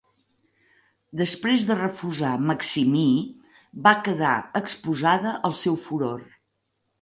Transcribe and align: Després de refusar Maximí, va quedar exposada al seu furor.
Després 1.19 1.65
de 1.71 1.75
refusar 1.77 2.31
Maximí, 2.45 3.03
va 3.89 3.93
quedar 4.09 4.33
exposada 4.63 5.35
al 5.51 5.55
seu 5.61 5.79
furor. 5.87 6.27